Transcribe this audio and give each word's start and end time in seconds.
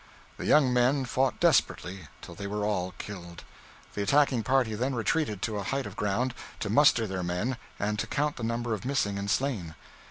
The 0.37 0.47
young 0.47 0.73
men 0.73 1.05
fought 1.05 1.39
desperately 1.39 2.07
till 2.23 2.33
they 2.33 2.47
were 2.47 2.65
all 2.65 2.95
killed. 2.97 3.43
The 3.93 4.01
attacking 4.01 4.41
party 4.41 4.73
then 4.73 4.95
retreated 4.95 5.43
to 5.43 5.57
a 5.59 5.63
height 5.63 5.85
of 5.85 5.95
ground, 5.95 6.33
to 6.61 6.71
muster 6.71 7.05
their 7.05 7.21
men, 7.21 7.55
and 7.79 7.99
to 7.99 8.07
count 8.07 8.37
the 8.37 8.43
number 8.43 8.73
of 8.73 8.83
missing 8.83 9.19
and 9.19 9.29
slain. 9.29 9.75